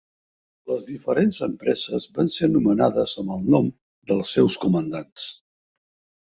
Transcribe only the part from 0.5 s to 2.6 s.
Les diferents empreses van ser